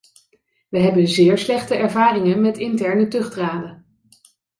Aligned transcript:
Wij 0.69 0.81
hebben 0.81 1.07
zeer 1.07 1.37
slechte 1.37 1.75
ervaringen 1.75 2.41
met 2.41 2.57
interne 2.57 3.07
tuchtraden. 3.07 3.85